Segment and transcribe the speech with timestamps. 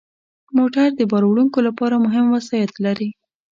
[0.57, 3.09] موټر د بار وړونکو لپاره مهم وسایط لري.